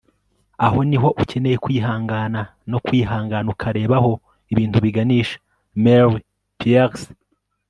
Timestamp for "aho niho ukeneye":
0.65-1.57